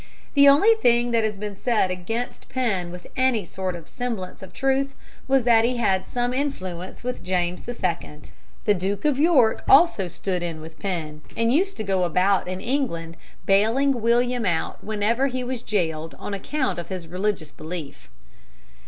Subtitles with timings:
[0.33, 4.51] The only thing that has been said against Penn with any sort of semblance of
[4.51, 4.95] truth
[5.27, 8.21] was that he had some influence with James II.
[8.65, 12.59] The Duke of York also stood in with Penn, and used to go about in
[12.61, 18.09] England bailing William out whenever he was jailed on account of his religious belief.